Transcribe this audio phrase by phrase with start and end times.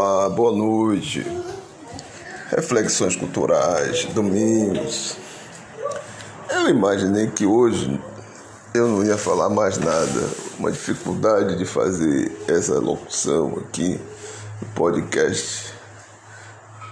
[0.00, 1.26] Olá, boa noite.
[2.50, 5.16] Reflexões culturais, domingos.
[6.48, 8.00] Eu imaginei que hoje
[8.72, 10.28] eu não ia falar mais nada.
[10.56, 14.00] Uma dificuldade de fazer essa locução aqui
[14.62, 15.74] no podcast.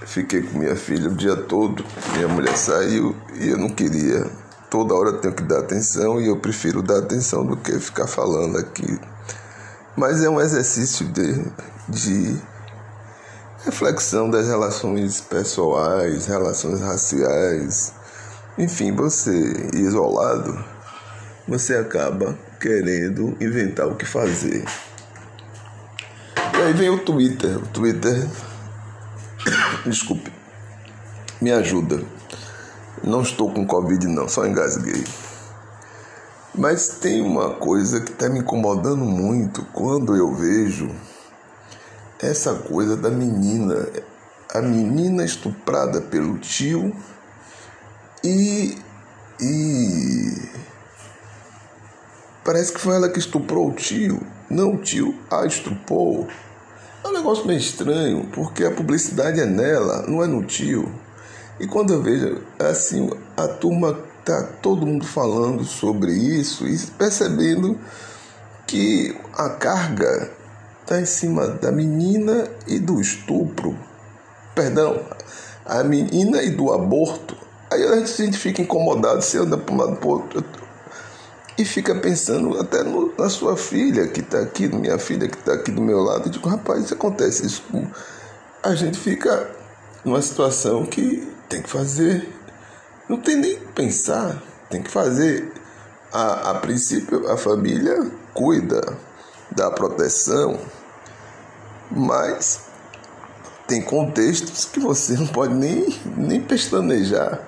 [0.05, 1.85] Fiquei com minha filha o dia todo,
[2.15, 4.29] minha mulher saiu e eu não queria.
[4.69, 8.09] Toda hora eu tenho que dar atenção e eu prefiro dar atenção do que ficar
[8.09, 8.99] falando aqui.
[9.95, 11.45] Mas é um exercício de,
[11.89, 12.56] de
[13.67, 17.93] reflexão das relações pessoais, relações raciais.
[18.57, 20.65] Enfim, você isolado,
[21.49, 24.65] você acaba querendo inventar o que fazer.
[26.55, 27.59] E aí vem o Twitter.
[27.59, 28.29] O Twitter,
[29.85, 30.33] desculpe,
[31.41, 32.01] me ajuda.
[33.03, 35.05] Não estou com Covid, não, só engasguei.
[36.55, 40.89] Mas tem uma coisa que está me incomodando muito quando eu vejo
[42.21, 43.89] essa coisa da menina,
[44.53, 46.95] a menina estuprada pelo tio
[48.25, 48.77] e,
[49.41, 50.49] e
[52.45, 54.21] parece que foi ela que estuprou o tio.
[54.49, 56.27] Não, o tio a estuprou.
[57.05, 60.93] É um negócio meio estranho, porque a publicidade é nela, não é no tio.
[61.61, 67.79] E quando eu vejo assim, a turma tá todo mundo falando sobre isso e percebendo
[68.67, 70.31] que a carga
[70.87, 73.77] está em cima da menina e do estupro.
[74.55, 75.05] Perdão,
[75.65, 77.37] a menina e do aborto.
[77.73, 80.45] Aí a gente fica incomodado, você anda para um lado para outro
[81.59, 85.55] e fica pensando até no, na sua filha que está aqui, minha filha que está
[85.55, 86.27] aqui do meu lado.
[86.27, 87.65] Eu digo, rapaz, isso acontece isso.
[88.63, 89.51] A gente fica
[90.05, 92.33] numa situação que tem que fazer.
[93.09, 94.41] Não tem nem que pensar,
[94.71, 95.51] tem que fazer.
[96.13, 98.97] A, a princípio, a família cuida
[99.57, 100.61] da proteção,
[101.91, 102.61] mas
[103.67, 107.41] tem contextos que você não pode nem, nem pestanejar.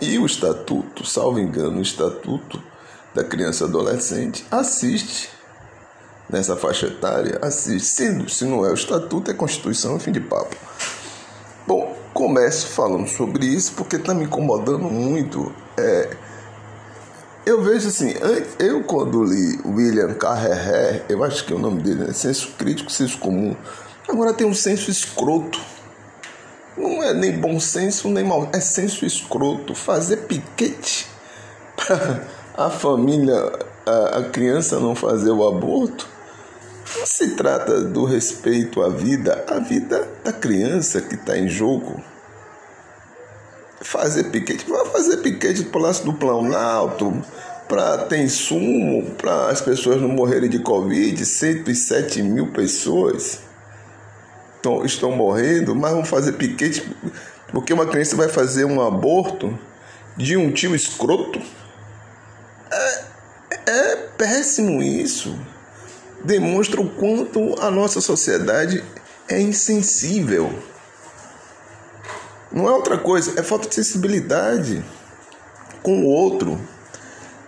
[0.00, 2.60] E o estatuto, salvo engano, o estatuto
[3.14, 5.30] da criança e adolescente assiste
[6.28, 7.86] nessa faixa etária, assiste.
[7.86, 10.56] Se, se não é o estatuto, é Constituição, fim de papo.
[11.64, 15.54] Bom, começo falando sobre isso porque está me incomodando muito.
[15.78, 16.16] É,
[17.46, 18.14] eu vejo assim,
[18.58, 22.12] eu quando li William Carreré, eu acho que é o nome dele, né?
[22.12, 23.54] Senso crítico, senso comum.
[24.08, 25.60] Agora tem um senso escroto.
[26.76, 28.48] Não é nem bom senso, nem mal.
[28.52, 29.74] É senso escroto.
[29.74, 31.06] Fazer piquete
[31.76, 32.22] para
[32.56, 33.52] a família,
[33.86, 36.08] a, a criança não fazer o aborto.
[36.98, 42.02] Não se trata do respeito à vida, a vida da criança que está em jogo
[43.84, 44.68] fazer piquete.
[44.68, 47.22] Vai fazer piquete do Palácio do Planalto
[47.68, 51.24] para ter insumo para as pessoas não morrerem de Covid.
[51.24, 53.40] 107 mil pessoas
[54.56, 56.82] estão, estão morrendo, mas vão fazer piquete
[57.54, 59.56] porque uma criança vai fazer um aborto
[60.16, 61.40] de um tio escroto.
[62.70, 65.38] É, é péssimo isso.
[66.24, 68.82] Demonstra o quanto a nossa sociedade
[69.28, 70.52] é insensível.
[72.54, 74.84] Não é outra coisa, é falta de sensibilidade
[75.82, 76.56] com o outro.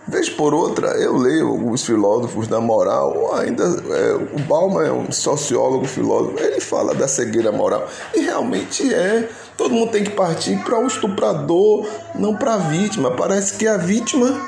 [0.08, 5.12] Vez por outra, eu leio os filósofos da moral, ainda é, o Bauman é um
[5.12, 9.28] sociólogo filósofo, ele fala da cegueira moral, e realmente é.
[9.56, 13.12] Todo mundo tem que partir para o estuprador, não para a vítima.
[13.12, 14.40] Parece que a vítima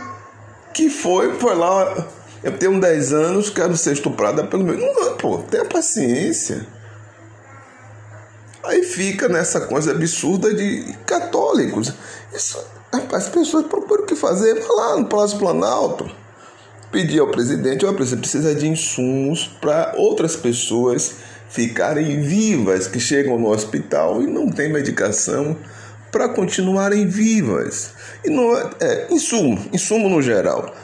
[0.75, 2.07] que foi, foi lá,
[2.43, 4.77] eu tenho 10 anos, quero ser estuprada pelo meu.
[4.77, 6.67] Não, pô, tenha paciência.
[8.69, 11.91] Aí fica nessa coisa absurda de católicos.
[12.35, 12.63] Isso,
[13.13, 14.61] as pessoas procuram o que fazer.
[14.61, 16.11] Vai lá no Palácio Planalto.
[16.93, 21.15] Pedir ao presidente, ó, presidente, precisa de insumos para outras pessoas
[21.49, 25.57] ficarem vivas, que chegam no hospital e não tem medicação
[26.13, 27.93] para continuarem vivas.
[28.23, 30.75] E não é, é insumo, insumo no geral.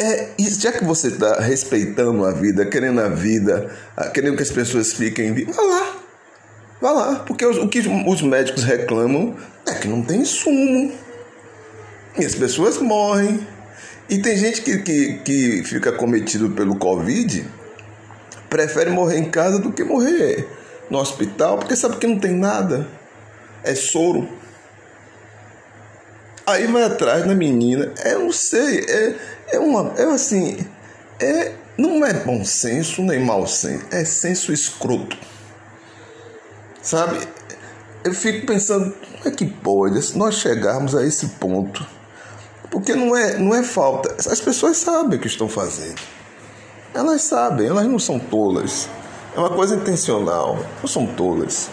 [0.00, 3.70] É, já que você está respeitando a vida, querendo a vida,
[4.12, 5.97] querendo que as pessoas fiquem vivas, vai lá,
[6.80, 9.36] Vá lá, porque o que os médicos reclamam
[9.66, 10.92] é que não tem insumo.
[12.18, 13.46] E as pessoas morrem.
[14.08, 17.44] E tem gente que, que, que fica cometido pelo Covid,
[18.48, 20.48] prefere morrer em casa do que morrer
[20.88, 22.88] no hospital, porque sabe que não tem nada.
[23.62, 24.28] É soro.
[26.46, 27.92] Aí vai atrás da menina.
[28.02, 29.14] É, eu não sei, é,
[29.52, 29.92] é uma.
[29.98, 30.58] É assim.
[31.20, 35.18] É, não é bom senso nem mau senso, é senso escroto.
[36.88, 37.18] Sabe?
[38.02, 41.86] Eu fico pensando, como é que pode nós chegarmos a esse ponto?
[42.70, 44.14] Porque não é, não é falta.
[44.14, 46.00] As pessoas sabem o que estão fazendo.
[46.94, 48.88] Elas sabem, elas não são tolas.
[49.36, 51.68] É uma coisa intencional, não são tolas.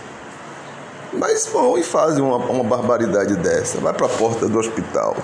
[1.14, 3.80] Mas vão e fazem uma, uma barbaridade dessa.
[3.80, 5.16] Vai para a porta do hospital.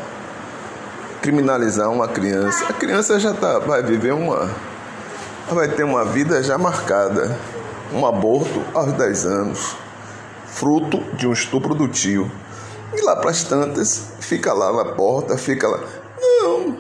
[1.22, 2.64] Criminalizar uma criança.
[2.70, 4.50] A criança já tá, vai viver uma.
[5.50, 7.38] Vai ter uma vida já marcada.
[7.94, 9.81] Um aborto aos 10 anos.
[10.62, 12.32] Fruto de um estupro do tio.
[12.94, 15.80] E lá para as tantas, fica lá na porta, fica lá.
[16.22, 16.78] Não.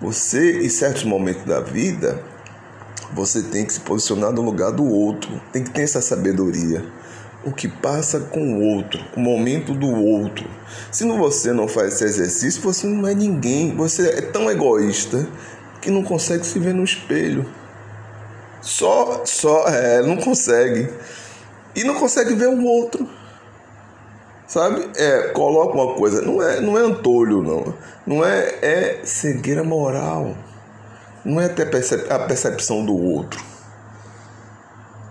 [0.00, 2.18] Você, em certos momentos da vida,
[3.12, 5.38] você tem que se posicionar no lugar do outro.
[5.52, 6.82] Tem que ter essa sabedoria
[7.44, 10.48] o que passa com o outro, o momento do outro.
[10.90, 13.76] Se você não faz esse exercício, você não é ninguém.
[13.76, 15.28] Você é tão egoísta
[15.82, 17.46] que não consegue se ver no espelho.
[18.62, 20.88] Só, só, é, não consegue.
[21.74, 23.08] E não consegue ver o outro.
[24.46, 24.90] Sabe?
[24.96, 27.74] É, coloca uma coisa, não é, não é antolho, não.
[28.06, 30.34] Não é, é cegueira moral.
[31.24, 31.68] Não é ter
[32.10, 33.40] a percepção do outro.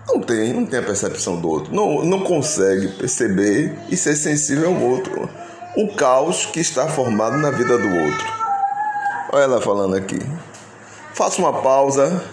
[0.06, 1.74] Não tem, não tem a percepção do outro.
[1.74, 5.30] Não, não consegue perceber e ser sensível ao outro.
[5.76, 8.32] O caos que está formado na vida do outro.
[9.32, 10.18] Olha ela falando aqui.
[11.14, 12.24] Faça uma pausa,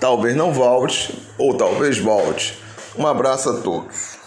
[0.00, 2.58] talvez não volte, ou talvez volte.
[2.96, 4.17] Um abraço a todos.